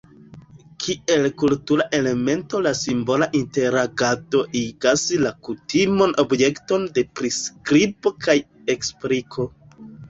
[0.83, 8.41] Kiel kultura elemento la simbola interagado igas la kutimon objekton de priskribo kaj
[8.79, 9.53] ekspliko.